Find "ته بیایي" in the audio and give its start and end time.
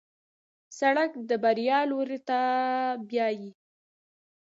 2.27-3.49